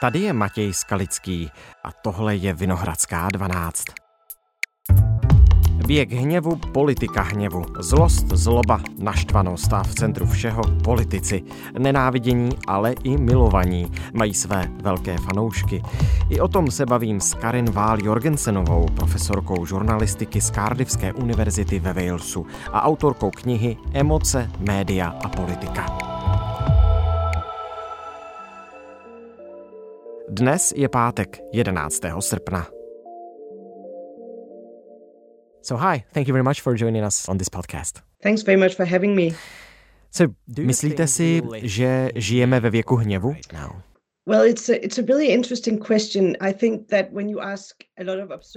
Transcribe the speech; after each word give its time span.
Tady 0.00 0.18
je 0.18 0.32
Matěj 0.32 0.72
Skalický 0.72 1.50
a 1.84 1.92
tohle 1.92 2.36
je 2.36 2.54
Vinohradská 2.54 3.28
12. 3.32 3.84
Věk 5.86 6.12
hněvu, 6.12 6.56
politika 6.56 7.22
hněvu, 7.22 7.64
zlost, 7.78 8.26
zloba, 8.26 8.80
naštvanost 8.98 9.72
a 9.72 9.82
v 9.82 9.94
centru 9.94 10.26
všeho 10.26 10.62
politici. 10.84 11.42
Nenávidění, 11.78 12.50
ale 12.66 12.92
i 12.92 13.16
milovaní 13.16 13.92
mají 14.12 14.34
své 14.34 14.68
velké 14.82 15.16
fanoušky. 15.18 15.82
I 16.28 16.40
o 16.40 16.48
tom 16.48 16.70
se 16.70 16.86
bavím 16.86 17.20
s 17.20 17.34
Karin 17.34 17.70
Vál 17.70 17.98
Jorgensenovou, 18.02 18.86
profesorkou 18.86 19.66
žurnalistiky 19.66 20.40
z 20.40 20.50
Cardiffské 20.50 21.12
univerzity 21.12 21.78
ve 21.78 21.92
Walesu 21.92 22.46
a 22.72 22.82
autorkou 22.82 23.30
knihy 23.30 23.76
Emoce, 23.92 24.50
média 24.58 25.14
a 25.24 25.28
politika. 25.28 26.09
Dnes 30.30 30.72
je 30.76 30.88
pátek 30.88 31.38
11. 31.52 32.02
srpna. 32.20 32.66
So 35.62 35.76
hi, 35.76 36.04
thank 36.12 36.28
you 36.28 36.32
very 36.32 36.42
much 36.42 36.62
for 36.62 36.76
joining 36.78 37.04
us 37.04 37.28
on 37.28 37.38
this 37.38 37.48
podcast. 37.48 38.02
Thanks 38.22 38.42
very 38.42 38.60
much 38.60 38.76
for 38.76 38.86
having 38.86 39.14
me. 39.14 39.28
So, 40.10 40.34
myslíte 40.58 41.06
si, 41.06 41.42
že 41.62 42.10
žijeme 42.14 42.60
ve 42.60 42.70
věku 42.70 42.96
hněvu? 42.96 43.34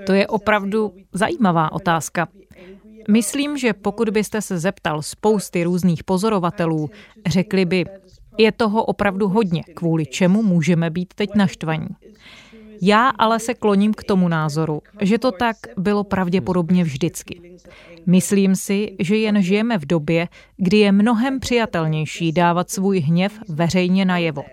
To 0.06 0.14
je 0.14 0.28
opravdu 0.28 0.94
zajímavá 1.14 1.72
otázka. 1.72 2.28
Myslím, 3.10 3.58
že 3.58 3.74
pokud 3.74 4.10
byste 4.10 4.42
se 4.42 4.60
zeptal 4.60 5.02
spousty 5.02 5.64
různých 5.64 6.04
pozorovatelů, 6.04 6.90
řekli 7.28 7.66
by, 7.66 7.86
je 8.38 8.52
toho 8.52 8.84
opravdu 8.84 9.28
hodně, 9.28 9.64
kvůli 9.64 10.06
čemu 10.06 10.44
můžeme 10.44 10.90
být 10.90 11.14
teď 11.14 11.30
naštvaní. 11.36 11.88
Já 12.82 13.10
ale 13.10 13.40
se 13.40 13.54
kloním 13.54 13.94
k 13.94 14.04
tomu 14.04 14.28
názoru, 14.28 14.82
že 15.02 15.18
to 15.18 15.32
tak 15.32 15.58
bylo 15.78 16.04
pravděpodobně 16.04 16.84
vždycky. 16.84 17.58
Myslím 18.06 18.56
si, 18.56 18.96
že 19.00 19.18
jen 19.18 19.42
žijeme 19.42 19.78
v 19.78 19.86
době, 19.86 20.28
kdy 20.58 20.78
je 20.78 20.92
mnohem 20.92 21.40
přijatelnější 21.40 22.32
dávat 22.32 22.70
svůj 22.70 23.00
hněv 23.00 23.40
veřejně 23.50 24.06
najevo. 24.06 24.44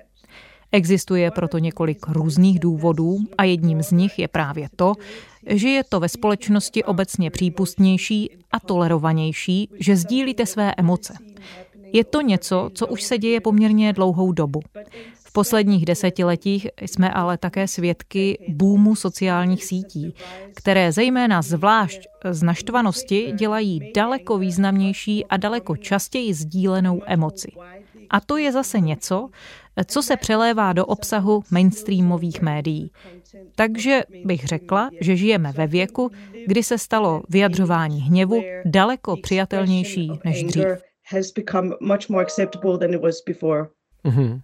Existuje 0.73 1.31
proto 1.31 1.59
několik 1.59 2.09
různých 2.09 2.61
důvodů 2.61 3.19
a 3.39 3.45
jedním 3.45 3.83
z 3.83 3.93
nich 3.93 4.19
je 4.19 4.29
právě 4.29 4.69
to, 4.77 4.93
že 5.47 5.69
je 5.69 5.85
to 5.85 6.01
ve 6.01 6.09
společnosti 6.09 6.85
obecně 6.85 7.31
přípustnější 7.31 8.31
a 8.53 8.61
tolerovanější, 8.61 9.71
že 9.81 9.97
sdílíte 9.97 10.47
své 10.47 10.75
emoce. 10.77 11.15
Je 11.93 12.05
to 12.05 12.21
něco, 12.21 12.71
co 12.75 12.87
už 12.87 13.03
se 13.03 13.19
děje 13.19 13.41
poměrně 13.41 13.93
dlouhou 13.93 14.33
dobu. 14.33 14.61
V 15.31 15.33
posledních 15.33 15.85
desetiletích 15.85 16.67
jsme 16.81 17.11
ale 17.11 17.39
také 17.39 17.69
svědky 17.69 18.39
boomu 18.49 18.97
sociálních 18.97 19.65
sítí, 19.65 20.15
které 20.55 20.93
zejména 20.93 21.43
zvlášť 21.43 22.01
z 22.31 22.43
naštvanosti 22.43 23.33
dělají 23.35 23.93
daleko 23.95 24.39
významnější 24.39 25.27
a 25.27 25.37
daleko 25.37 25.77
častěji 25.77 26.35
sdílenou 26.35 27.01
emoci. 27.07 27.53
A 28.11 28.21
to 28.21 28.37
je 28.37 28.53
zase 28.53 28.81
něco, 28.81 29.29
co 29.87 30.03
se 30.03 30.17
přelévá 30.17 30.73
do 30.73 30.87
obsahu 30.87 31.43
mainstreamových 31.51 32.43
médií. 32.43 32.91
Takže 33.55 34.03
bych 34.25 34.45
řekla, 34.45 34.91
že 35.01 35.17
žijeme 35.17 35.53
ve 35.53 35.67
věku, 35.67 36.11
kdy 36.47 36.63
se 36.63 36.79
stalo 36.79 37.23
vyjadřování 37.29 38.01
hněvu 38.01 38.43
daleko 38.65 39.17
přijatelnější 39.17 40.11
než 40.25 40.45
dřív 40.45 40.90
has 41.11 41.33
become 41.33 41.77
much 41.81 42.09
more 42.09 42.23
acceptable 42.23 42.79
than 42.79 42.95
it 42.95 43.03
was 43.03 43.17
before. 43.27 43.69
Mm-hmm. 44.05 44.41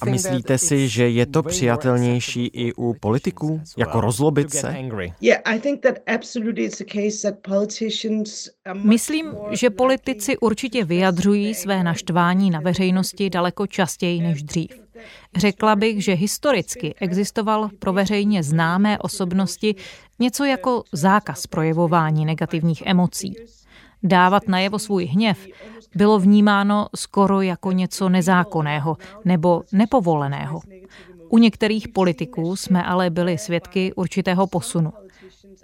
A 0.00 0.04
myslíte 0.10 0.58
si, 0.58 0.88
že 0.88 1.08
je 1.08 1.26
to 1.26 1.42
přijatelnější 1.42 2.46
i 2.46 2.72
u 2.72 2.94
politiků? 3.00 3.60
Jako 3.76 4.00
rozlobit 4.00 4.50
se? 4.50 4.76
Myslím, 8.72 9.26
že 9.50 9.70
politici 9.70 10.38
určitě 10.38 10.84
vyjadřují 10.84 11.54
své 11.54 11.82
naštvání 11.82 12.50
na 12.50 12.60
veřejnosti 12.60 13.30
daleko 13.30 13.66
častěji 13.66 14.22
než 14.22 14.42
dřív. 14.42 14.70
Řekla 15.36 15.76
bych, 15.76 16.04
že 16.04 16.12
historicky 16.12 16.94
existoval 17.00 17.70
pro 17.78 17.92
veřejně 17.92 18.42
známé 18.42 18.98
osobnosti 18.98 19.74
něco 20.18 20.44
jako 20.44 20.82
zákaz 20.92 21.46
projevování 21.46 22.24
negativních 22.24 22.82
emocí. 22.86 23.34
Dávat 24.02 24.48
najevo 24.48 24.78
svůj 24.78 25.04
hněv 25.04 25.46
bylo 25.94 26.18
vnímáno 26.18 26.86
skoro 26.96 27.40
jako 27.40 27.72
něco 27.72 28.08
nezákonného 28.08 28.96
nebo 29.24 29.62
nepovoleného. 29.72 30.60
U 31.28 31.38
některých 31.38 31.88
politiků 31.88 32.56
jsme 32.56 32.82
ale 32.82 33.10
byli 33.10 33.38
svědky 33.38 33.92
určitého 33.94 34.46
posunu. 34.46 34.92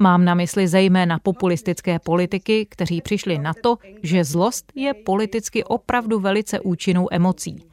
Mám 0.00 0.24
na 0.24 0.34
mysli 0.34 0.68
zejména 0.68 1.18
populistické 1.18 1.98
politiky, 1.98 2.66
kteří 2.70 3.00
přišli 3.00 3.38
na 3.38 3.52
to, 3.62 3.76
že 4.02 4.24
zlost 4.24 4.72
je 4.74 4.94
politicky 4.94 5.64
opravdu 5.64 6.20
velice 6.20 6.60
účinnou 6.60 7.08
emocí. 7.10 7.64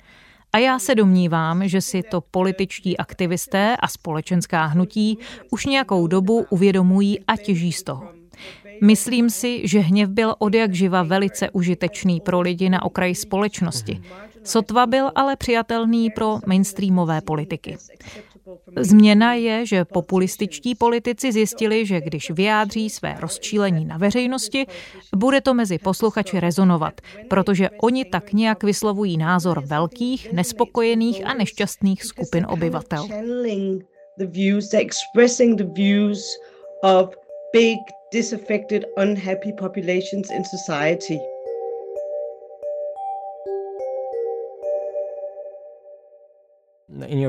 A 0.54 0.58
já 0.58 0.80
se 0.80 0.96
domnívám, 0.96 1.68
že 1.68 1.82
si 1.82 2.04
to 2.04 2.22
političtí 2.22 2.98
aktivisté 2.98 3.78
a 3.80 3.88
společenská 3.88 4.66
hnutí 4.66 5.18
už 5.52 5.66
nějakou 5.66 6.08
dobu 6.08 6.46
uvědomují 6.50 7.20
a 7.20 7.38
těží 7.38 7.72
z 7.72 7.84
toho. 7.84 8.15
Myslím 8.82 9.30
si, 9.30 9.68
že 9.68 9.80
hněv 9.80 10.10
byl 10.10 10.36
od 10.40 10.54
jak 10.54 10.74
živa 10.74 11.04
velice 11.04 11.50
užitečný 11.50 12.22
pro 12.22 12.42
lidi 12.42 12.70
na 12.70 12.84
okraji 12.84 13.16
společnosti. 13.16 14.02
Sotva 14.44 14.86
byl 14.86 15.12
ale 15.16 15.36
přijatelný 15.36 16.10
pro 16.10 16.40
mainstreamové 16.46 17.22
politiky. 17.22 17.78
Změna 18.78 19.34
je, 19.34 19.66
že 19.66 19.86
populističtí 19.86 20.76
politici 20.76 21.32
zjistili, 21.32 21.86
že 21.86 22.02
když 22.02 22.32
vyjádří 22.32 22.90
své 22.90 23.16
rozčílení 23.20 23.86
na 23.86 23.98
veřejnosti, 23.98 24.66
bude 25.16 25.42
to 25.42 25.54
mezi 25.54 25.78
posluchači 25.78 26.40
rezonovat, 26.40 27.02
protože 27.30 27.70
oni 27.70 28.06
tak 28.06 28.34
nějak 28.34 28.64
vyslovují 28.64 29.18
názor 29.18 29.64
velkých, 29.66 30.34
nespokojených 30.34 31.26
a 31.26 31.34
nešťastných 31.34 32.04
skupin 32.04 32.46
obyvatel. 32.50 33.08
Disaffected, 38.16 38.86
unhappy 38.98 39.54
populations 39.54 40.30
in 40.38 40.44
society. 40.46 41.20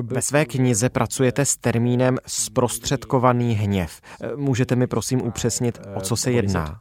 Ve 0.02 0.22
své 0.22 0.44
knize 0.44 0.88
pracujete 0.88 1.44
s 1.44 1.56
termínem 1.56 2.16
zprostředkovaný 2.26 3.54
hněv. 3.54 4.00
Můžete 4.36 4.76
mi 4.76 4.86
prosím 4.86 5.22
upřesnit, 5.22 5.78
o 5.96 6.00
co 6.00 6.16
se 6.16 6.32
jedná? 6.32 6.80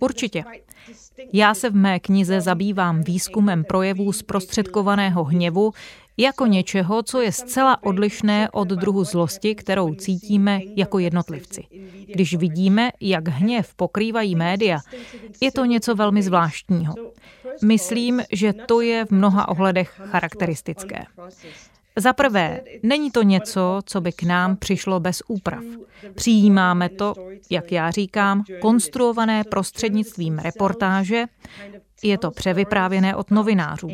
Určitě. 0.00 0.44
Já 1.32 1.54
se 1.54 1.70
v 1.70 1.74
mé 1.74 2.00
knize 2.00 2.40
zabývám 2.40 3.02
výzkumem 3.02 3.64
projevů 3.64 4.12
zprostředkovaného 4.12 5.24
hněvu 5.24 5.72
jako 6.18 6.46
něčeho, 6.46 7.02
co 7.02 7.20
je 7.20 7.32
zcela 7.32 7.82
odlišné 7.82 8.50
od 8.50 8.68
druhu 8.68 9.04
zlosti, 9.04 9.54
kterou 9.54 9.94
cítíme 9.94 10.60
jako 10.76 10.98
jednotlivci. 10.98 11.64
Když 12.14 12.36
vidíme, 12.36 12.90
jak 13.00 13.28
hněv 13.28 13.74
pokrývají 13.74 14.34
média, 14.34 14.78
je 15.40 15.52
to 15.52 15.64
něco 15.64 15.94
velmi 15.94 16.22
zvláštního. 16.22 16.94
Myslím, 17.64 18.22
že 18.32 18.52
to 18.52 18.80
je 18.80 19.04
v 19.04 19.10
mnoha 19.10 19.48
ohledech 19.48 20.00
charakteristické. 20.04 21.04
Za 21.96 22.12
prvé, 22.12 22.60
není 22.82 23.10
to 23.10 23.22
něco, 23.22 23.80
co 23.84 24.00
by 24.00 24.12
k 24.12 24.22
nám 24.22 24.56
přišlo 24.56 25.00
bez 25.00 25.22
úprav. 25.28 25.64
Přijímáme 26.14 26.88
to, 26.88 27.14
jak 27.50 27.72
já 27.72 27.90
říkám, 27.90 28.44
konstruované 28.60 29.44
prostřednictvím 29.44 30.38
reportáže, 30.38 31.24
je 32.02 32.18
to 32.18 32.30
převyprávěné 32.30 33.16
od 33.16 33.30
novinářů. 33.30 33.88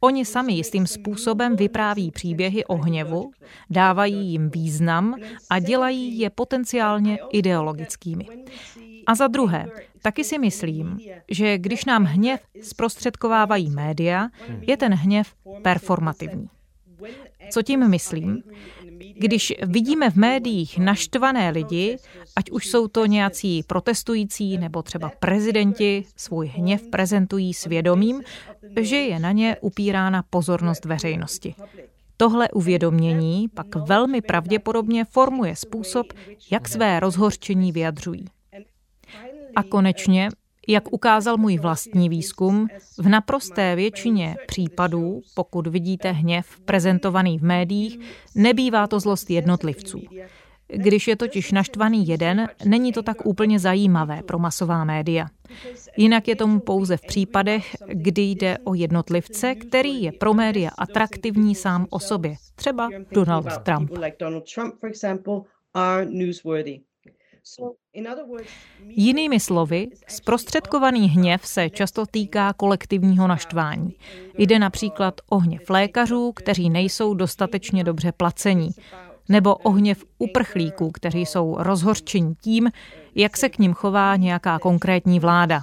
Oni 0.00 0.24
sami 0.24 0.52
jistým 0.52 0.86
způsobem 0.86 1.56
vypráví 1.56 2.10
příběhy 2.10 2.64
o 2.64 2.76
hněvu, 2.76 3.30
dávají 3.70 4.28
jim 4.28 4.50
význam 4.50 5.14
a 5.50 5.58
dělají 5.58 6.18
je 6.18 6.30
potenciálně 6.30 7.18
ideologickými. 7.32 8.26
A 9.06 9.14
za 9.14 9.26
druhé, 9.26 9.66
taky 10.02 10.24
si 10.24 10.38
myslím, 10.38 10.98
že 11.30 11.58
když 11.58 11.84
nám 11.84 12.04
hněv 12.04 12.40
zprostředkovávají 12.62 13.70
média, 13.70 14.28
je 14.60 14.76
ten 14.76 14.94
hněv 14.94 15.34
performativní. 15.62 16.48
Co 17.50 17.62
tím 17.62 17.88
myslím? 17.88 18.42
Když 19.14 19.52
vidíme 19.62 20.10
v 20.10 20.16
médiích 20.16 20.78
naštvané 20.78 21.50
lidi, 21.50 21.96
ať 22.36 22.50
už 22.50 22.66
jsou 22.66 22.88
to 22.88 23.06
nějací 23.06 23.62
protestující 23.62 24.58
nebo 24.58 24.82
třeba 24.82 25.10
prezidenti, 25.18 26.04
svůj 26.16 26.46
hněv 26.46 26.82
prezentují 26.90 27.54
svědomím, 27.54 28.22
že 28.80 28.96
je 28.96 29.18
na 29.18 29.32
ně 29.32 29.56
upírána 29.60 30.22
pozornost 30.30 30.84
veřejnosti. 30.84 31.54
Tohle 32.16 32.48
uvědomění 32.50 33.48
pak 33.48 33.76
velmi 33.76 34.20
pravděpodobně 34.20 35.04
formuje 35.04 35.56
způsob, 35.56 36.06
jak 36.50 36.68
své 36.68 37.00
rozhorčení 37.00 37.72
vyjadřují. 37.72 38.24
A 39.56 39.62
konečně 39.62 40.28
jak 40.68 40.92
ukázal 40.92 41.36
můj 41.36 41.58
vlastní 41.58 42.08
výzkum, 42.08 42.68
v 42.98 43.08
naprosté 43.08 43.76
většině 43.76 44.36
případů, 44.46 45.20
pokud 45.34 45.66
vidíte 45.66 46.12
hněv 46.12 46.60
prezentovaný 46.60 47.38
v 47.38 47.42
médiích, 47.42 47.98
nebývá 48.34 48.86
to 48.86 49.00
zlost 49.00 49.30
jednotlivců. 49.30 50.00
Když 50.74 51.08
je 51.08 51.16
totiž 51.16 51.52
naštvaný 51.52 52.08
jeden, 52.08 52.48
není 52.64 52.92
to 52.92 53.02
tak 53.02 53.26
úplně 53.26 53.58
zajímavé 53.58 54.22
pro 54.22 54.38
masová 54.38 54.84
média. 54.84 55.26
Jinak 55.96 56.28
je 56.28 56.36
tomu 56.36 56.60
pouze 56.60 56.96
v 56.96 57.00
případech, 57.00 57.76
kdy 57.86 58.22
jde 58.22 58.58
o 58.64 58.74
jednotlivce, 58.74 59.54
který 59.54 60.02
je 60.02 60.12
pro 60.12 60.34
média 60.34 60.70
atraktivní 60.78 61.54
sám 61.54 61.86
o 61.90 62.00
sobě, 62.00 62.34
třeba 62.54 62.88
Donald 63.12 63.58
Trump. 63.58 63.90
Jinými 68.88 69.40
slovy, 69.40 69.88
zprostředkovaný 70.08 71.08
hněv 71.08 71.46
se 71.46 71.70
často 71.70 72.06
týká 72.06 72.52
kolektivního 72.52 73.28
naštvání. 73.28 73.94
Jde 74.38 74.58
například 74.58 75.14
o 75.30 75.38
hněv 75.38 75.70
lékařů, 75.70 76.32
kteří 76.32 76.70
nejsou 76.70 77.14
dostatečně 77.14 77.84
dobře 77.84 78.12
placení, 78.12 78.70
nebo 79.28 79.54
o 79.54 79.70
hněv 79.70 80.04
uprchlíků, 80.18 80.90
kteří 80.90 81.26
jsou 81.26 81.56
rozhorčení 81.58 82.34
tím, 82.34 82.70
jak 83.14 83.36
se 83.36 83.48
k 83.48 83.58
ním 83.58 83.74
chová 83.74 84.16
nějaká 84.16 84.58
konkrétní 84.58 85.20
vláda. 85.20 85.62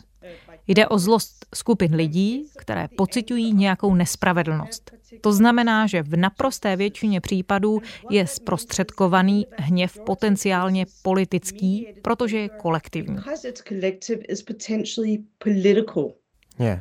Jde 0.69 0.87
o 0.87 0.99
zlost 0.99 1.45
skupin 1.55 1.95
lidí, 1.95 2.45
které 2.57 2.87
pocitují 2.97 3.53
nějakou 3.53 3.95
nespravedlnost. 3.95 4.91
To 5.21 5.33
znamená, 5.33 5.87
že 5.87 6.03
v 6.03 6.15
naprosté 6.15 6.75
většině 6.75 7.21
případů 7.21 7.81
je 8.09 8.27
zprostředkovaný 8.27 9.45
hněv 9.57 9.99
potenciálně 10.05 10.85
politický, 11.01 11.87
protože 12.01 12.37
je 12.37 12.49
kolektivní. 12.49 13.17
Yeah. 16.59 16.79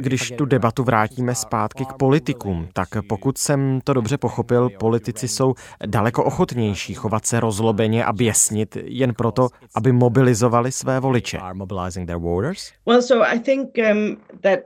Když 0.00 0.32
tu 0.36 0.44
debatu 0.44 0.84
vrátíme 0.84 1.34
zpátky 1.34 1.84
k 1.84 1.92
politikům, 1.92 2.68
tak 2.72 2.88
pokud 3.08 3.38
jsem 3.38 3.80
to 3.84 3.92
dobře 3.92 4.18
pochopil, 4.18 4.70
politici 4.78 5.28
jsou 5.28 5.54
daleko 5.86 6.24
ochotnější 6.24 6.94
chovat 6.94 7.26
se 7.26 7.40
rozlobeně 7.40 8.04
a 8.04 8.12
běsnit 8.12 8.76
jen 8.84 9.14
proto, 9.14 9.48
aby 9.74 9.92
mobilizovali 9.92 10.72
své 10.72 11.00
voliče. 11.00 11.38
Well, 12.86 13.02
so 13.02 13.26
I 13.26 13.40
think 13.40 13.70
um, 13.92 14.16
that 14.40 14.60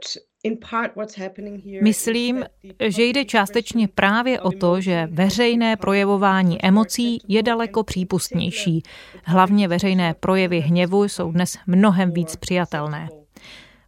Myslím, 1.83 2.45
že 2.87 3.05
jde 3.05 3.25
částečně 3.25 3.89
právě 3.89 4.41
o 4.41 4.51
to, 4.51 4.81
že 4.81 5.09
veřejné 5.11 5.77
projevování 5.77 6.65
emocí 6.65 7.19
je 7.29 7.43
daleko 7.43 7.85
přípustnější. 7.85 8.83
Hlavně 9.25 9.69
veřejné 9.69 10.15
projevy 10.15 10.61
hněvu 10.61 11.05
jsou 11.05 11.33
dnes 11.33 11.57
mnohem 11.67 12.13
víc 12.13 12.37
přijatelné. 12.37 13.09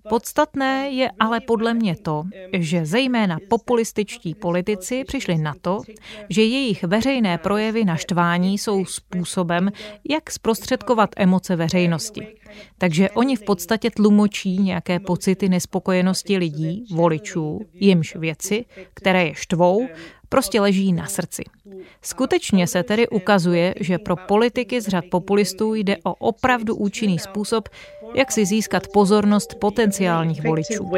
Podstatné 0.08 0.90
je 0.90 1.10
ale 1.20 1.40
podle 1.40 1.74
mě 1.74 1.96
to, 1.96 2.24
že 2.52 2.86
zejména 2.86 3.38
populističtí 3.48 4.34
politici 4.34 5.04
přišli 5.04 5.38
na 5.38 5.54
to, 5.62 5.80
že 6.28 6.42
jejich 6.42 6.84
veřejné 6.84 7.38
projevy 7.38 7.84
naštvání 7.84 8.58
jsou 8.58 8.84
způsobem, 8.84 9.70
jak 10.10 10.30
zprostředkovat 10.30 11.10
emoce 11.16 11.56
veřejnosti. 11.56 12.26
Takže 12.78 13.10
oni 13.10 13.36
v 13.36 13.44
podstatě 13.44 13.90
tlumočí 13.90 14.58
nějaké 14.58 15.00
pocity 15.00 15.48
nespokojenosti 15.48 16.36
lidí, 16.36 16.84
voličů, 16.90 17.60
jimž 17.74 18.16
věci, 18.16 18.64
které 18.94 19.24
je 19.24 19.34
štvou, 19.34 19.88
prostě 20.28 20.60
leží 20.60 20.92
na 20.92 21.06
srdci. 21.06 21.44
Skutečně 22.02 22.66
se 22.66 22.82
tedy 22.82 23.08
ukazuje, 23.08 23.74
že 23.80 23.98
pro 23.98 24.16
politiky 24.16 24.80
z 24.80 24.88
řad 24.88 25.04
populistů 25.10 25.74
jde 25.74 25.96
o 26.04 26.14
opravdu 26.14 26.76
účinný 26.76 27.18
způsob, 27.18 27.68
jak 28.14 28.32
si 28.32 28.46
získat 28.46 28.88
pozornost 28.88 29.54
potenciálních 29.54 30.44
voličů. 30.44 30.90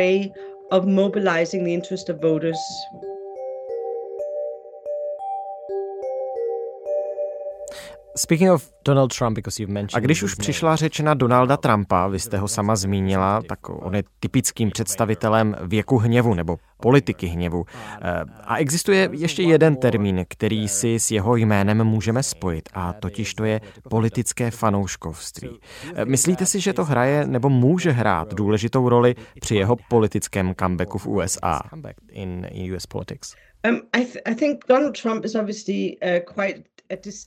Speaking 8.16 8.50
of 8.50 8.70
Donald 8.84 9.16
Trump, 9.18 9.34
because 9.34 9.62
you've 9.62 9.72
mentioned 9.72 9.96
a 9.96 10.04
když 10.04 10.22
už 10.22 10.34
přišla 10.34 10.76
řeč 10.76 11.00
na 11.00 11.14
Donalda 11.14 11.56
Trumpa, 11.56 12.06
vy 12.06 12.18
jste 12.18 12.38
ho 12.38 12.48
sama 12.48 12.76
zmínila, 12.76 13.42
tak 13.48 13.68
on 13.68 13.94
je 13.94 14.02
typickým 14.20 14.70
představitelem 14.70 15.56
věku 15.62 15.98
hněvu 15.98 16.34
nebo 16.34 16.56
politiky 16.82 17.26
hněvu. 17.26 17.64
Eh, 18.02 18.24
a 18.44 18.56
existuje 18.56 19.08
ještě 19.12 19.42
jeden 19.42 19.76
termín, 19.76 20.24
který 20.28 20.68
si 20.68 21.00
s 21.00 21.10
jeho 21.10 21.36
jménem 21.36 21.84
můžeme 21.84 22.22
spojit, 22.22 22.68
a 22.74 22.92
totiž 22.92 23.34
to 23.34 23.44
je 23.44 23.60
politické 23.90 24.50
fanouškovství. 24.50 25.60
Eh, 25.94 26.04
myslíte 26.04 26.46
si, 26.46 26.60
že 26.60 26.72
to 26.72 26.84
hraje 26.84 27.26
nebo 27.26 27.48
může 27.48 27.90
hrát 27.90 28.34
důležitou 28.34 28.88
roli 28.88 29.14
při 29.40 29.54
jeho 29.54 29.76
politickém 29.88 30.54
comebacku 30.54 30.98
v 30.98 31.06
USA? 31.06 31.60
Um, 33.68 33.82
I, 33.92 34.04
th- 34.04 34.22
I 34.24 34.34
think 34.34 34.66
Donald 34.68 34.96
Trump 35.02 35.24
is 35.24 35.34
obviously 35.34 35.98
uh, 36.02 36.20
quite 36.34 36.64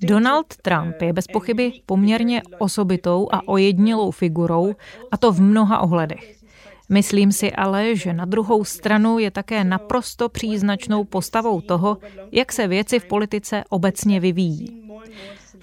Donald 0.02 0.58
Trump 0.62 1.02
je 1.02 1.14
bez 1.14 1.28
pochyby 1.28 1.72
poměrně 1.86 2.42
osobitou 2.60 3.28
a 3.32 3.48
ojednilou 3.48 4.12
figurou, 4.12 4.76
a 5.12 5.18
to 5.18 5.32
v 5.32 5.42
mnoha 5.42 5.80
ohledech. 5.80 6.44
Myslím 6.90 7.32
si 7.32 7.52
ale, 7.52 7.96
že 7.96 8.14
na 8.14 8.26
druhou 8.26 8.64
stranu 8.64 9.20
je 9.20 9.32
také 9.32 9.64
naprosto 9.64 10.30
příznačnou 10.30 11.04
postavou 11.04 11.62
toho, 11.62 11.98
jak 12.32 12.52
se 12.52 12.68
věci 12.68 13.00
v 13.00 13.06
politice 13.06 13.64
obecně 13.70 14.20
vyvíjí. 14.20 14.83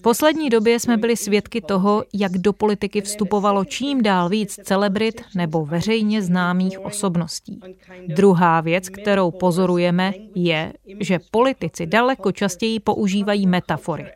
V 0.01 0.03
poslední 0.03 0.51
době 0.51 0.81
jsme 0.81 0.97
byli 0.97 1.17
svědky 1.17 1.61
toho, 1.61 2.05
jak 2.13 2.33
do 2.33 2.53
politiky 2.53 3.01
vstupovalo 3.01 3.65
čím 3.65 4.03
dál 4.03 4.29
víc 4.29 4.61
celebrit 4.65 5.21
nebo 5.35 5.67
veřejně 5.67 6.23
známých 6.23 6.85
osobností. 6.85 7.61
Druhá 8.09 8.61
věc, 8.61 8.89
kterou 8.89 9.31
pozorujeme, 9.31 10.13
je, 10.35 10.73
že 11.01 11.19
politici 11.31 11.87
daleko 11.87 12.33
častěji 12.33 12.81
používají 12.81 13.47
metafory, 13.47 14.07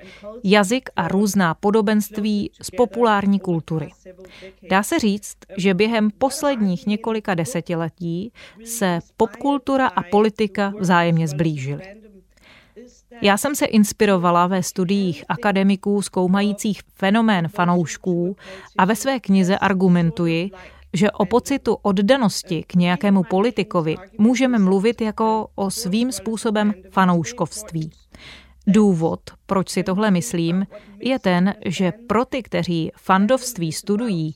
jazyk 0.44 0.90
a 0.96 1.08
různá 1.08 1.54
podobenství 1.54 2.50
z 2.62 2.70
populární 2.70 3.40
kultury. 3.40 3.88
Dá 4.70 4.82
se 4.82 4.98
říct, 4.98 5.36
že 5.56 5.74
během 5.74 6.10
posledních 6.18 6.86
několika 6.86 7.34
desetiletí 7.34 8.32
se 8.64 8.98
popkultura 9.16 9.86
a 9.86 10.02
politika 10.02 10.72
vzájemně 10.80 11.28
zblížily. 11.28 12.03
Já 13.22 13.36
jsem 13.36 13.54
se 13.54 13.66
inspirovala 13.66 14.46
ve 14.46 14.62
studiích 14.62 15.24
akademiků 15.28 16.02
zkoumajících 16.02 16.80
fenomén 16.94 17.48
fanoušků 17.48 18.36
a 18.78 18.84
ve 18.84 18.96
své 18.96 19.20
knize 19.20 19.58
argumentuji, 19.58 20.50
že 20.92 21.10
o 21.10 21.26
pocitu 21.26 21.74
oddanosti 21.82 22.64
k 22.66 22.74
nějakému 22.74 23.22
politikovi 23.22 23.96
můžeme 24.18 24.58
mluvit 24.58 25.00
jako 25.00 25.48
o 25.54 25.70
svým 25.70 26.12
způsobem 26.12 26.74
fanouškovství. 26.90 27.90
Důvod, 28.66 29.20
proč 29.46 29.68
si 29.70 29.82
tohle 29.82 30.10
myslím, 30.10 30.66
je 31.00 31.18
ten, 31.18 31.54
že 31.66 31.92
pro 32.06 32.24
ty, 32.24 32.42
kteří 32.42 32.92
fandovství 32.96 33.72
studují, 33.72 34.34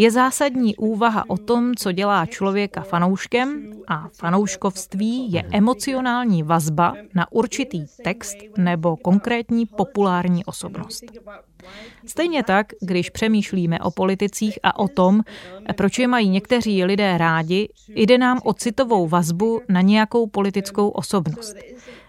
je 0.00 0.10
zásadní 0.10 0.76
úvaha 0.76 1.24
o 1.28 1.36
tom, 1.36 1.74
co 1.74 1.92
dělá 1.92 2.26
člověka 2.26 2.80
fanouškem 2.80 3.72
a 3.88 4.08
fanouškovství 4.12 5.32
je 5.32 5.44
emocionální 5.52 6.42
vazba 6.42 6.94
na 7.14 7.32
určitý 7.32 7.84
text 8.04 8.36
nebo 8.58 8.96
konkrétní 8.96 9.66
populární 9.66 10.44
osobnost. 10.44 11.04
Stejně 12.06 12.42
tak, 12.42 12.72
když 12.80 13.10
přemýšlíme 13.10 13.80
o 13.80 13.90
politicích 13.90 14.58
a 14.62 14.78
o 14.78 14.88
tom, 14.88 15.20
proč 15.76 15.98
je 15.98 16.08
mají 16.08 16.28
někteří 16.28 16.84
lidé 16.84 17.18
rádi, 17.18 17.68
jde 17.88 18.18
nám 18.18 18.40
o 18.44 18.52
citovou 18.52 19.08
vazbu 19.08 19.60
na 19.68 19.80
nějakou 19.80 20.26
politickou 20.26 20.88
osobnost. 20.88 21.56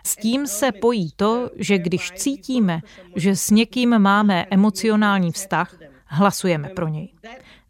S 0.06 0.16
tím 0.16 0.48
se 0.48 0.72
pojí 0.72 1.12
to, 1.16 1.50
že 1.56 1.78
když 1.78 2.12
cítíme, 2.12 2.82
že 3.16 3.36
s 3.36 3.50
někým 3.50 4.00
máme 4.00 4.46
emocionální 4.52 5.32
vztah, 5.32 5.76
hlasujeme 6.06 6.70
pro 6.70 6.88
něj. 6.88 7.14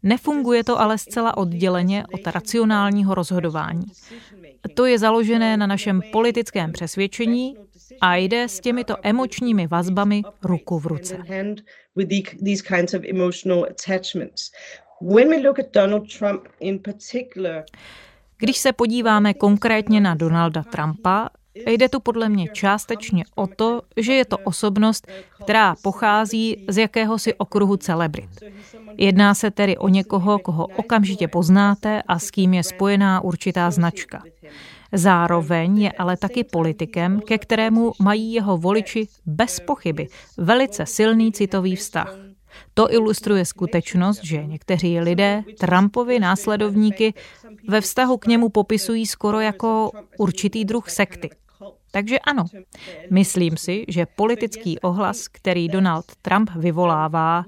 Nefunguje 0.02 0.64
to 0.64 0.80
ale 0.80 0.98
zcela 0.98 1.36
odděleně 1.36 2.04
od 2.12 2.26
racionálního 2.26 3.14
rozhodování. 3.14 3.84
To 4.74 4.86
je 4.86 4.98
založené 4.98 5.56
na 5.56 5.66
našem 5.66 6.02
politickém 6.12 6.72
přesvědčení 6.72 7.56
a 8.00 8.16
jde 8.16 8.48
s 8.48 8.60
těmito 8.60 8.96
emočními 9.02 9.66
vazbami 9.66 10.22
ruku 10.44 10.78
v 10.78 10.86
ruce. 10.86 11.18
Když 18.38 18.58
se 18.58 18.72
podíváme 18.72 19.34
konkrétně 19.34 20.00
na 20.00 20.14
Donalda 20.14 20.62
Trumpa, 20.62 21.28
Jde 21.54 21.88
tu 21.88 22.00
podle 22.00 22.28
mě 22.28 22.48
částečně 22.52 23.24
o 23.34 23.46
to, 23.46 23.82
že 23.96 24.12
je 24.12 24.24
to 24.24 24.38
osobnost, 24.38 25.06
která 25.42 25.74
pochází 25.82 26.64
z 26.68 26.78
jakéhosi 26.78 27.34
okruhu 27.34 27.76
celebrit. 27.76 28.30
Jedná 28.96 29.34
se 29.34 29.50
tedy 29.50 29.76
o 29.76 29.88
někoho, 29.88 30.38
koho 30.38 30.66
okamžitě 30.66 31.28
poznáte 31.28 32.02
a 32.02 32.18
s 32.18 32.30
kým 32.30 32.54
je 32.54 32.62
spojená 32.62 33.20
určitá 33.20 33.70
značka. 33.70 34.22
Zároveň 34.92 35.82
je 35.82 35.92
ale 35.92 36.16
taky 36.16 36.44
politikem, 36.44 37.20
ke 37.20 37.38
kterému 37.38 37.92
mají 38.00 38.32
jeho 38.32 38.56
voliči 38.56 39.08
bez 39.26 39.60
pochyby 39.60 40.08
velice 40.36 40.86
silný 40.86 41.32
citový 41.32 41.76
vztah. 41.76 42.16
To 42.74 42.92
ilustruje 42.92 43.44
skutečnost, 43.44 44.24
že 44.24 44.46
někteří 44.46 45.00
lidé 45.00 45.44
Trumpovi 45.58 46.18
následovníky 46.18 47.14
ve 47.68 47.80
vztahu 47.80 48.16
k 48.16 48.26
němu 48.26 48.48
popisují 48.48 49.06
skoro 49.06 49.40
jako 49.40 49.90
určitý 50.18 50.64
druh 50.64 50.90
sekty. 50.90 51.30
Takže 51.94 52.18
ano, 52.18 52.44
myslím 53.10 53.56
si, 53.56 53.84
že 53.88 54.06
politický 54.06 54.78
ohlas, 54.78 55.28
který 55.28 55.68
Donald 55.68 56.04
Trump 56.22 56.50
vyvolává, 56.56 57.44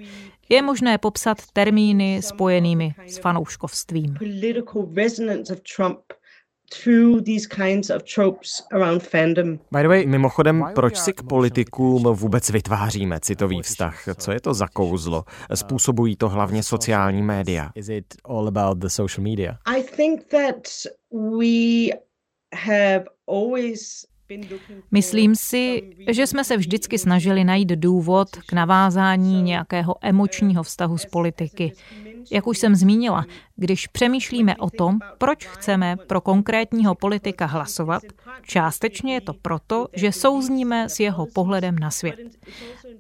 je 0.49 0.63
možné 0.63 0.99
popsat 0.99 1.39
termíny 1.53 2.23
spojenými 2.23 2.95
s 3.07 3.19
fanouškovstvím. 3.19 4.17
By 9.73 9.83
the 9.83 9.89
way, 9.89 10.07
mimochodem, 10.07 10.65
proč 10.75 10.97
si 10.97 11.13
k 11.13 11.23
politikům 11.23 12.03
vůbec 12.03 12.51
vytváříme 12.51 13.21
citový 13.21 13.63
vztah? 13.63 14.05
Co 14.17 14.33
je 14.33 14.41
to 14.41 14.55
za 14.55 14.69
kouzlo? 14.69 15.25
Způsobují 15.55 16.17
to 16.17 16.29
hlavně 16.29 16.63
sociální 16.63 17.23
média. 17.23 17.71
Is 17.75 17.89
it 17.89 18.15
all 18.25 18.49
about 18.49 18.79
the 18.79 18.89
social 18.89 19.25
media? 19.25 19.59
I 19.65 19.83
think 19.83 20.25
that 20.25 20.69
we 21.39 21.87
have 22.55 23.05
always 23.29 24.07
Myslím 24.91 25.37
si, 25.37 25.83
že 26.11 26.27
jsme 26.27 26.45
se 26.45 26.57
vždycky 26.57 26.99
snažili 26.99 27.45
najít 27.45 27.69
důvod 27.69 28.29
k 28.47 28.53
navázání 28.53 29.43
nějakého 29.43 29.97
emočního 30.01 30.63
vztahu 30.63 30.99
s 30.99 31.07
politiky. 31.07 31.73
Jak 32.31 32.47
už 32.47 32.59
jsem 32.59 32.75
zmínila, 32.75 33.25
když 33.57 33.87
přemýšlíme 33.87 34.57
o 34.57 34.71
tom, 34.71 34.99
proč 35.19 35.47
chceme 35.47 35.97
pro 35.97 36.21
konkrétního 36.21 36.95
politika 36.95 37.47
hlasovat, 37.47 38.03
částečně 38.43 39.15
je 39.15 39.21
to 39.21 39.35
proto, 39.35 39.89
že 39.93 40.13
souzníme 40.13 40.89
s 40.89 41.01
jeho 41.01 41.27
pohledem 41.27 41.79
na 41.79 41.91
svět. 41.91 42.19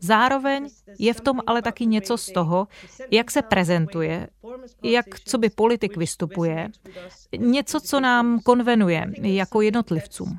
Zároveň 0.00 0.68
je 0.98 1.14
v 1.14 1.20
tom 1.20 1.40
ale 1.46 1.62
taky 1.62 1.86
něco 1.86 2.16
z 2.16 2.32
toho, 2.32 2.68
jak 3.10 3.30
se 3.30 3.42
prezentuje, 3.42 4.28
jak 4.82 5.20
co 5.24 5.38
by 5.38 5.50
politik 5.50 5.96
vystupuje, 5.96 6.68
něco, 7.36 7.80
co 7.80 8.00
nám 8.00 8.40
konvenuje 8.40 9.06
jako 9.22 9.60
jednotlivcům. 9.60 10.38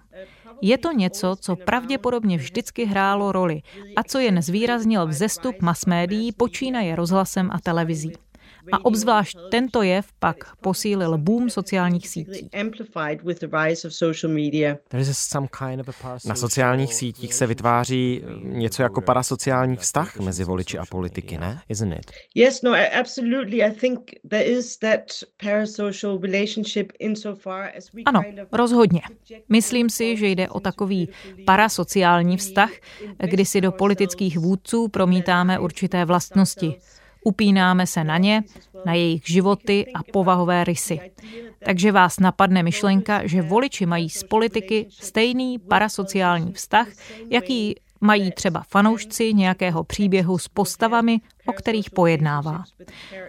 Je 0.62 0.78
to 0.78 0.92
něco, 0.92 1.36
co 1.40 1.56
pravděpodobně 1.56 2.38
vždycky 2.38 2.86
hrálo 2.86 3.32
roli 3.32 3.62
a 3.96 4.04
co 4.04 4.20
jen 4.20 4.42
zvýraznil 4.42 5.08
vzestup 5.08 5.62
mass 5.62 5.86
médií 5.86 6.32
počínaje 6.32 6.96
rozhlasem 6.96 7.52
a 7.52 7.60
televizí. 7.60 8.25
A 8.72 8.86
obzvlášť 8.86 9.38
tento 9.52 9.82
jev 9.82 10.06
pak 10.20 10.56
posílil 10.62 11.18
boom 11.18 11.50
sociálních 11.50 12.08
sítí. 12.08 12.50
Na 16.26 16.36
sociálních 16.36 16.94
sítích 16.94 17.34
se 17.34 17.48
vytváří 17.48 18.24
něco 18.42 18.82
jako 18.84 19.02
parasociální 19.02 19.76
vztah 19.76 20.20
mezi 20.20 20.44
voliči 20.44 20.78
a 20.78 20.86
politiky, 20.86 21.38
ne? 21.38 21.62
Isn't 21.70 21.94
it? 21.94 22.12
Yes, 22.36 22.62
no, 22.62 22.72
absolutely. 23.00 23.64
I 23.64 23.72
think 23.72 24.00
there 24.30 24.44
is 24.44 24.78
that 24.78 25.02
parasocial 25.44 26.20
relationship 26.22 26.94
insofar 27.00 27.70
as 27.78 27.92
we 27.94 28.02
Ano, 28.06 28.22
rozhodně. 28.52 29.02
Myslím 29.50 29.90
si, 29.90 30.18
že 30.18 30.28
jde 30.28 30.50
o 30.50 30.60
takový 30.60 31.10
parasociální 31.46 32.38
vztah, 32.38 32.72
kdy 33.18 33.46
si 33.46 33.62
do 33.62 33.72
politických 33.72 34.38
vůdců 34.40 34.88
promítáme 34.88 35.60
určité 35.60 36.06
vlastnosti 36.06 36.76
Upínáme 37.28 37.88
se 37.88 38.04
na 38.04 38.18
ně, 38.18 38.44
na 38.86 38.94
jejich 38.94 39.22
životy 39.26 39.86
a 39.94 40.04
povahové 40.14 40.64
rysy. 40.64 41.00
Takže 41.66 41.92
vás 41.92 42.20
napadne 42.20 42.64
myšlenka, 42.64 43.28
že 43.28 43.42
voliči 43.42 43.86
mají 43.86 44.10
z 44.10 44.24
politiky 44.24 44.88
stejný 44.90 45.60
parasociální 45.60 46.54
vztah, 46.54 46.88
jaký 47.30 47.76
mají 48.02 48.32
třeba 48.32 48.64
fanoušci 48.70 49.34
nějakého 49.34 49.84
příběhu 49.84 50.38
s 50.38 50.48
postavami, 50.48 51.22
o 51.46 51.54
kterých 51.54 51.90
pojednává. 51.90 52.64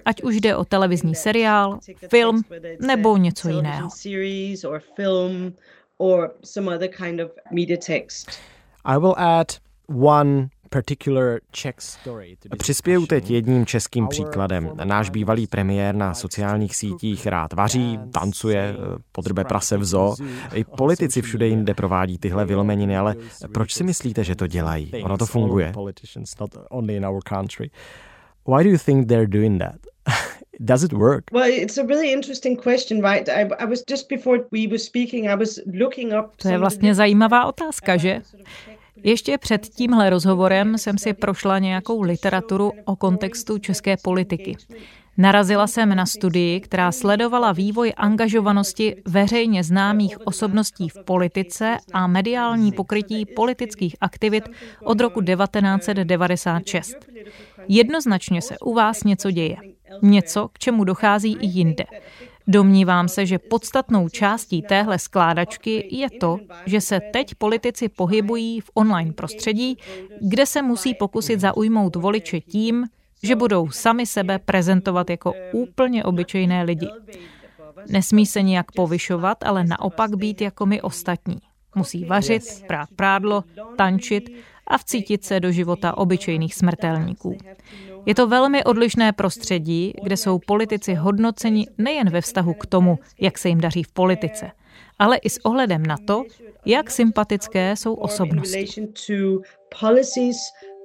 Ať 0.05 0.23
už 0.23 0.41
jde 0.41 0.57
o 0.57 0.65
televizní 0.65 1.15
seriál, 1.15 1.79
film 2.11 2.43
nebo 2.87 3.17
něco 3.17 3.49
jiného. 3.49 3.89
I 8.85 8.99
will 8.99 9.15
add 9.19 9.53
one 10.03 10.49
Přispěju 12.59 13.07
teď 13.07 13.31
jedním 13.31 13.67
českým 13.67 14.09
příkladem. 14.09 14.71
Náš 14.85 15.11
bývalý 15.11 15.47
premiér 15.47 15.95
na 15.95 16.15
sociálních 16.15 16.77
sítích 16.77 17.27
rád 17.27 17.53
vaří, 17.53 17.99
tancuje, 18.13 18.75
podrbe 19.13 19.45
prase 19.45 19.77
v 19.77 19.85
zoo. 19.85 20.15
I 20.55 20.65
politici 20.65 21.23
všude 21.23 21.47
jinde 21.47 21.75
provádí 21.75 22.19
tyhle 22.19 22.45
vylomeniny, 22.45 22.97
ale 22.97 23.15
proč 23.55 23.75
si 23.75 23.85
myslíte, 23.85 24.25
že 24.25 24.37
to 24.37 24.47
dělají? 24.47 24.93
Ono 25.05 25.19
to 25.19 25.27
funguje. 25.27 25.73
Why 28.49 28.65
do 28.65 28.71
you 28.71 28.79
think 28.79 29.09
they're 29.09 29.27
doing 29.27 29.59
that? 29.63 29.77
Does 30.61 30.83
it 30.83 30.93
work? 30.93 31.25
Well, 31.33 31.51
it's 31.51 31.79
a 31.79 31.85
really 31.85 32.13
interesting 32.13 32.63
question, 32.63 33.03
right? 33.03 33.29
I, 33.29 33.43
I 33.59 33.65
was 33.65 33.83
just 33.91 34.09
before 34.09 34.39
we 34.53 34.67
were 34.67 34.79
speaking, 34.79 35.29
I 35.29 35.35
was 35.35 35.59
looking 35.81 36.13
up. 36.13 36.37
To 36.37 36.49
je 36.49 36.59
vlastně 36.59 36.95
zajímavá 36.95 37.45
otázka, 37.47 37.97
že? 37.97 38.21
Ještě 39.07 39.39
před 39.39 39.69
tímhle 39.69 40.11
rozhovorem 40.11 40.79
jsem 40.79 40.99
si 40.99 41.13
prošla 41.13 41.59
nějakou 41.59 42.03
literaturu 42.03 42.73
o 42.85 42.97
kontextu 42.97 43.59
české 43.59 43.97
politiky. 43.97 44.57
Narazila 45.17 45.67
jsem 45.67 45.95
na 45.97 46.07
studii, 46.07 46.61
která 46.61 46.93
sledovala 46.93 47.53
vývoj 47.53 47.93
angažovanosti 47.97 48.97
veřejně 49.09 49.65
známých 49.65 50.27
osobností 50.27 50.89
v 50.89 51.05
politice 51.05 51.77
a 51.93 52.07
mediální 52.07 52.73
pokrytí 52.73 53.27
politických 53.27 53.97
aktivit 54.01 54.49
od 54.85 55.01
roku 55.01 55.23
1996. 55.23 56.97
Jednoznačně 57.69 58.43
se 58.43 58.59
u 58.59 58.75
vás 58.75 59.05
něco 59.05 59.31
děje. 59.31 59.57
Něco, 60.03 60.49
k 60.53 60.59
čemu 60.59 60.85
dochází 60.85 61.37
i 61.41 61.47
jinde. 61.47 61.85
Domnívám 62.49 63.09
se, 63.09 63.27
že 63.27 63.39
podstatnou 63.39 64.09
částí 64.09 64.63
téhle 64.63 64.99
skládačky 64.99 65.89
je 65.97 66.11
to, 66.11 66.39
že 66.67 66.81
se 66.81 67.01
teď 67.13 67.35
politici 67.35 67.89
pohybují 67.89 68.61
v 68.61 68.71
online 68.75 69.13
prostředí, 69.13 69.79
kde 70.21 70.47
se 70.47 70.63
musí 70.63 70.95
pokusit 70.95 71.41
zaujmout 71.41 71.97
voliče 71.97 72.41
tím, 72.41 72.87
že 73.23 73.37
budou 73.37 73.71
sami 73.71 74.07
sebe 74.07 74.39
prezentovat 74.39 75.11
jako 75.11 75.33
úplně 75.53 76.05
obyčejné 76.05 76.63
lidi. 76.63 76.89
Nesmí 77.89 78.27
se 78.27 78.43
nijak 78.43 78.73
povyšovat, 78.73 79.43
ale 79.43 79.65
naopak 79.65 80.17
být 80.17 80.41
jako 80.41 80.67
my 80.67 80.83
ostatní. 80.83 81.39
Musí 81.75 82.05
vařit, 82.05 82.43
prát 82.67 82.89
prádlo, 82.97 83.45
tančit 83.77 84.31
a 84.67 84.79
vcítit 84.79 85.25
se 85.25 85.41
do 85.41 85.53
života 85.53 85.99
obyčejných 85.99 86.55
smrtelníků. 86.55 87.39
Je 88.07 88.15
to 88.15 88.27
velmi 88.27 88.65
odlišné 88.65 89.13
prostředí, 89.13 89.93
kde 90.03 90.17
jsou 90.17 90.39
politici 90.39 90.95
hodnoceni 90.95 91.67
nejen 91.79 92.11
ve 92.11 92.21
vztahu 92.21 92.55
k 92.55 92.67
tomu, 92.67 92.99
jak 93.21 93.39
se 93.39 93.49
jim 93.49 93.61
daří 93.61 93.83
v 93.83 93.93
politice, 93.93 94.51
ale 94.99 95.17
i 95.17 95.31
s 95.31 95.45
ohledem 95.45 95.87
na 95.87 95.97
to, 96.07 96.25
jak 96.67 96.91
sympatické 96.91 97.77
jsou 97.77 97.95
osobnosti. 97.95 98.67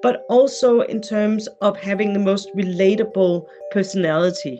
but 0.04 0.16
also 0.30 0.82
in 0.82 1.00
terms 1.00 1.48
of 1.62 1.78
having 1.78 2.14
the 2.14 2.20
most 2.20 2.50
relatable 2.56 3.46
personality. 3.72 4.58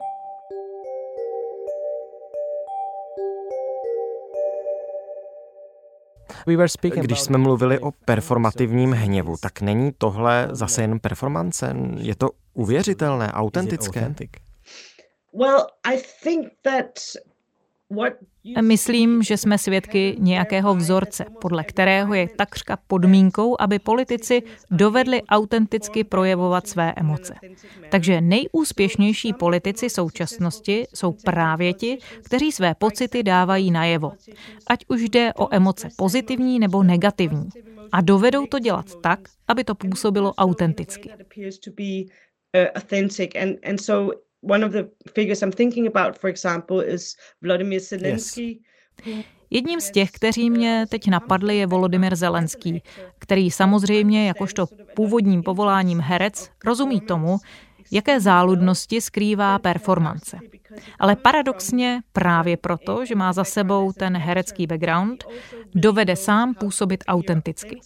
Když 7.02 7.22
jsme 7.22 7.38
mluvili 7.38 7.80
o 7.80 7.92
performativním 7.92 8.92
hněvu, 8.92 9.36
tak 9.42 9.62
není 9.62 9.92
tohle 9.98 10.48
zase 10.52 10.82
jen 10.82 11.00
performance? 11.00 11.76
Je 11.98 12.16
to 12.16 12.30
uvěřitelné, 12.54 13.32
autentické? 13.32 14.16
Well, 15.34 15.68
I 15.84 16.02
think 16.24 16.48
that 16.62 17.00
Myslím, 18.62 19.24
že 19.24 19.38
jsme 19.38 19.58
svědky 19.58 20.16
nějakého 20.20 20.76
vzorce, 20.76 21.26
podle 21.42 21.64
kterého 21.64 22.14
je 22.14 22.28
takřka 22.38 22.78
podmínkou, 22.88 23.56
aby 23.60 23.80
politici 23.80 24.42
dovedli 24.72 25.22
autenticky 25.24 26.04
projevovat 26.04 26.68
své 26.68 26.94
emoce. 26.98 27.36
Takže 27.90 28.22
nejúspěšnější 28.22 29.34
politici 29.34 29.90
současnosti 29.90 30.88
jsou 30.94 31.16
právě 31.26 31.74
ti, 31.74 31.98
kteří 32.24 32.52
své 32.52 32.76
pocity 32.76 33.24
dávají 33.24 33.72
najevo. 33.72 34.12
Ať 34.68 34.86
už 34.88 35.02
jde 35.02 35.34
o 35.34 35.56
emoce 35.56 35.90
pozitivní 35.98 36.60
nebo 36.60 36.84
negativní. 36.84 37.50
A 37.92 38.02
dovedou 38.02 38.46
to 38.46 38.60
dělat 38.60 38.86
tak, 39.02 39.20
aby 39.48 39.64
to 39.64 39.76
působilo 39.76 40.34
autenticky. 40.34 41.10
One 44.42 44.66
of 44.66 44.72
the 44.72 44.84
figures 45.14 45.42
I'm 45.42 45.52
thinking 45.52 45.96
about, 45.96 46.20
for 46.20 46.30
example, 46.30 46.86
is 46.94 47.16
Vladimir 47.42 47.80
Zelensky. 47.80 48.60
Yes. 49.06 49.26
Jedním 49.50 49.82
z 49.82 49.92
těch, 49.92 50.12
kteří 50.12 50.50
mě 50.50 50.86
teď 50.90 51.08
napadli, 51.08 51.58
je 51.58 51.68
Volodymyr 51.68 52.16
Zelenský, 52.16 52.84
který 53.20 53.52
samozřejmě 53.52 54.28
jakožto 54.28 54.66
původním 54.96 55.44
povoláním 55.44 56.00
herec 56.00 56.50
rozumí 56.66 57.02
tomu, 57.02 57.38
jaké 57.92 58.20
záludnosti 58.20 59.02
skrývá 59.02 59.60
performance. 59.60 60.38
Ale 61.00 61.16
paradoxně 61.16 62.02
právě 62.14 62.58
proto, 62.58 63.06
že 63.06 63.16
má 63.16 63.34
za 63.34 63.44
sebou 63.44 63.92
ten 63.92 64.18
herecký 64.18 64.68
background, 64.68 65.24
dovede 65.76 66.16
sám 66.16 66.54
působit 66.54 67.04
autenticky. 67.08 67.80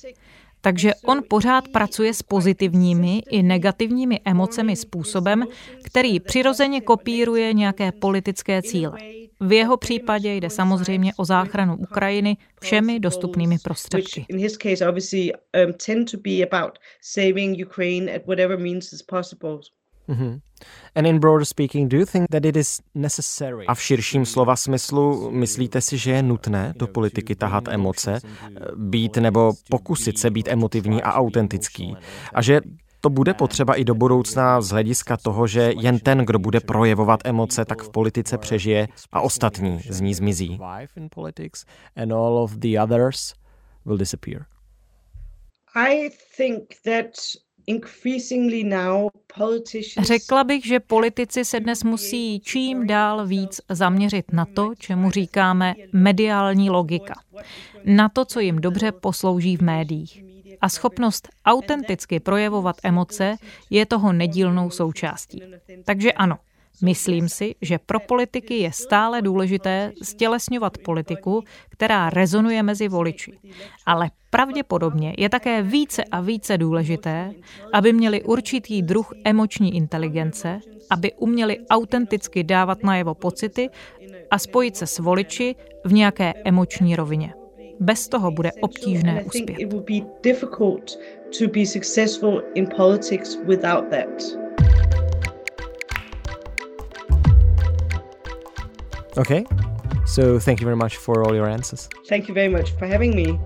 Takže 0.66 0.92
on 1.06 1.22
pořád 1.30 1.68
pracuje 1.68 2.14
s 2.14 2.22
pozitivními 2.22 3.22
i 3.30 3.44
negativními 3.44 4.20
emocemi 4.26 4.76
způsobem, 4.76 5.46
který 5.84 6.20
přirozeně 6.20 6.82
kopíruje 6.82 7.54
nějaké 7.54 7.92
politické 7.92 8.62
cíle. 8.62 8.98
V 9.40 9.52
jeho 9.52 9.78
případě 9.78 10.36
jde 10.36 10.50
samozřejmě 10.50 11.12
o 11.18 11.26
záchranu 11.26 11.76
Ukrajiny 11.78 12.38
všemi 12.62 13.00
dostupnými 13.00 13.58
prostředky. 13.64 14.26
Mm-hmm. 20.10 20.40
And 20.96 21.08
in 21.08 21.20
broader 21.20 21.46
speaking, 21.46 21.90
do 21.90 21.98
you 21.98 22.06
think 22.06 22.30
that 22.32 22.46
it 22.46 22.56
is 22.56 22.82
necessary? 22.96 23.66
A 23.68 23.76
v 23.76 23.82
širším 23.82 24.26
slova 24.26 24.56
smyslu, 24.56 25.32
myslíte 25.32 25.82
si, 25.82 25.98
že 25.98 26.12
je 26.12 26.24
nutné 26.24 26.74
do 26.78 26.88
politiky 26.88 27.36
tahat 27.36 27.68
emoce, 27.68 28.20
být 28.76 29.18
nebo 29.18 29.54
pokusit 29.70 30.20
se 30.20 30.30
být 30.30 30.48
emotivní 30.48 31.04
a 31.04 31.14
autentický? 31.14 31.98
A 32.34 32.42
že 32.42 32.62
to 33.02 33.10
bude 33.10 33.34
potřeba 33.34 33.74
i 33.76 33.84
do 33.84 33.96
budoucna 33.96 34.62
z 34.62 34.70
hlediska 34.70 35.18
toho, 35.18 35.48
že 35.48 35.74
jen 35.80 36.00
ten, 36.00 36.18
kdo 36.18 36.40
bude 36.40 36.60
projevovat 36.60 37.20
emoce, 37.24 37.66
tak 37.66 37.82
v 37.82 37.90
politice 37.90 38.38
přežije 38.38 38.88
a 39.12 39.22
ostatní 39.22 39.80
z 39.90 40.02
ní 40.02 40.14
zmizí. 40.14 40.60
I 45.76 46.10
think 46.38 46.64
that 46.86 47.06
Řekla 50.02 50.44
bych, 50.44 50.66
že 50.66 50.80
politici 50.80 51.46
se 51.46 51.60
dnes 51.60 51.84
musí 51.84 52.40
čím 52.40 52.88
dál 52.88 53.28
víc 53.28 53.62
zaměřit 53.70 54.34
na 54.34 54.46
to, 54.46 54.76
čemu 54.78 55.12
říkáme 55.12 55.74
mediální 55.94 56.70
logika. 56.70 57.14
Na 57.86 58.10
to, 58.10 58.26
co 58.26 58.40
jim 58.40 58.62
dobře 58.62 58.92
poslouží 58.92 59.58
v 59.58 59.62
médiích. 59.62 60.24
A 60.62 60.70
schopnost 60.70 61.30
autenticky 61.46 62.20
projevovat 62.20 62.76
emoce 62.84 63.36
je 63.70 63.86
toho 63.86 64.14
nedílnou 64.14 64.70
součástí. 64.70 65.42
Takže 65.86 66.12
ano, 66.12 66.38
Myslím 66.82 67.30
si, 67.30 67.56
že 67.62 67.80
pro 67.86 68.00
politiky 68.00 68.58
je 68.58 68.72
stále 68.72 69.22
důležité 69.22 69.92
stělesňovat 70.02 70.78
politiku, 70.78 71.44
která 71.70 72.10
rezonuje 72.10 72.64
mezi 72.64 72.88
voliči. 72.88 73.32
Ale 73.86 74.10
pravděpodobně 74.30 75.14
je 75.18 75.30
také 75.30 75.62
více 75.62 76.04
a 76.04 76.22
více 76.22 76.58
důležité, 76.58 77.32
aby 77.74 77.94
měli 77.94 78.24
určitý 78.24 78.82
druh 78.82 79.12
emoční 79.24 79.76
inteligence, 79.76 80.60
aby 80.90 81.14
uměli 81.14 81.58
autenticky 81.70 82.44
dávat 82.44 82.84
najevo 82.84 83.14
pocity 83.16 83.70
a 84.32 84.40
spojit 84.40 84.78
se 84.78 84.88
s 84.88 85.00
voliči 85.00 85.56
v 85.86 85.94
nějaké 85.94 86.34
emoční 86.46 86.96
rovině. 86.96 87.34
Bez 87.80 88.08
toho 88.08 88.32
bude 88.32 88.52
obtížné 88.52 89.24
uspět. 89.24 89.58
Okay. 99.18 99.46
So 100.06 100.40
thank 100.40 100.60
you 100.60 100.66
very 100.66 100.76
much 100.76 100.98
for 100.98 101.24
all 101.24 101.34
your 101.34 101.48
answers. 101.48 101.90
Thank 102.08 102.28
you 102.28 102.34
very 102.34 102.50
much 102.50 102.72
for 102.72 102.86
having 102.86 103.16
me. 103.16 103.40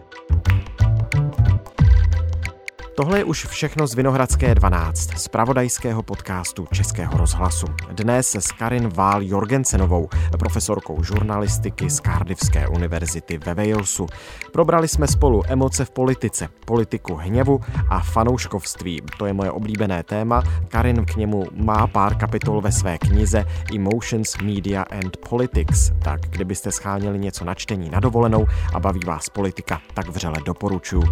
Tohle 2.99 3.19
je 3.19 3.23
už 3.23 3.45
všechno 3.45 3.87
z 3.87 3.93
Vinohradské 3.93 4.55
12, 4.55 5.17
z 5.17 5.27
pravodajského 5.27 6.03
podcastu 6.03 6.67
Českého 6.71 7.17
rozhlasu. 7.17 7.67
Dnes 7.91 8.35
s 8.35 8.51
Karin 8.51 8.89
Vál 8.89 9.23
Jorgensenovou, 9.23 10.09
profesorkou 10.39 11.03
žurnalistiky 11.03 11.89
z 11.89 11.99
Cardiffské 11.99 12.67
univerzity 12.67 13.37
ve 13.37 13.53
Walesu. 13.53 14.07
Probrali 14.53 14.87
jsme 14.87 15.07
spolu 15.07 15.43
emoce 15.47 15.85
v 15.85 15.89
politice, 15.89 16.49
politiku 16.65 17.15
hněvu 17.15 17.59
a 17.89 17.99
fanouškovství. 17.99 19.01
To 19.17 19.25
je 19.25 19.33
moje 19.33 19.51
oblíbené 19.51 20.03
téma. 20.03 20.43
Karin 20.67 21.05
k 21.05 21.15
němu 21.15 21.45
má 21.53 21.87
pár 21.87 22.15
kapitol 22.15 22.61
ve 22.61 22.71
své 22.71 22.97
knize 22.97 23.45
Emotions, 23.75 24.37
Media 24.37 24.81
and 24.81 25.17
Politics. 25.29 25.91
Tak 26.03 26.21
kdybyste 26.21 26.71
scháněli 26.71 27.19
něco 27.19 27.45
na 27.45 27.53
čtení 27.53 27.89
na 27.89 27.99
dovolenou 27.99 28.47
a 28.73 28.79
baví 28.79 29.01
vás 29.05 29.29
politika, 29.29 29.81
tak 29.93 30.07
vřele 30.07 30.37
doporučuji. 30.45 31.03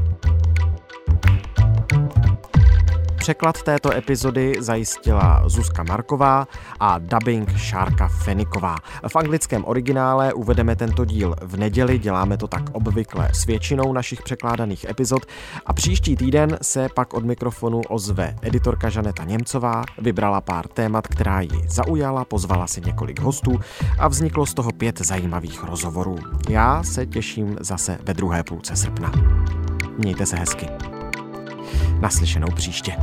Překlad 3.28 3.64
této 3.64 3.94
epizody 3.94 4.54
zajistila 4.60 5.44
Zuzka 5.50 5.84
Marková 5.84 6.48
a 6.80 6.98
dubbing 7.00 7.58
Šárka 7.58 8.08
Feniková. 8.08 8.76
V 9.08 9.16
anglickém 9.16 9.66
originále 9.66 10.34
uvedeme 10.34 10.76
tento 10.76 11.06
díl 11.06 11.36
v 11.42 11.58
neděli, 11.58 12.00
děláme 12.00 12.38
to 12.38 12.48
tak 12.48 12.64
obvykle 12.72 13.30
s 13.34 13.46
většinou 13.46 13.94
našich 13.94 14.22
překládaných 14.22 14.86
epizod 14.90 15.26
a 15.66 15.74
příští 15.74 16.16
týden 16.16 16.58
se 16.62 16.90
pak 16.96 17.14
od 17.14 17.26
mikrofonu 17.26 17.82
ozve 17.90 18.36
editorka 18.42 18.90
Žaneta 18.90 19.24
Němcová, 19.24 19.84
vybrala 19.98 20.42
pár 20.42 20.68
témat, 20.68 21.08
která 21.08 21.42
ji 21.42 21.62
zaujala, 21.68 22.26
pozvala 22.26 22.68
si 22.68 22.82
několik 22.82 23.20
hostů 23.20 23.60
a 24.00 24.08
vzniklo 24.08 24.46
z 24.46 24.54
toho 24.54 24.72
pět 24.72 25.00
zajímavých 25.00 25.64
rozhovorů. 25.64 26.18
Já 26.50 26.84
se 26.84 27.06
těším 27.06 27.58
zase 27.60 28.00
ve 28.04 28.14
druhé 28.14 28.44
půlce 28.44 28.76
srpna. 28.76 29.12
Mějte 29.98 30.26
se 30.26 30.36
hezky. 30.36 30.97
Naslyšenou 32.00 32.48
příště. 32.56 32.94